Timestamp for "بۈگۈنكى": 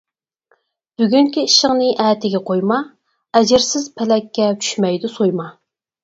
0.99-1.41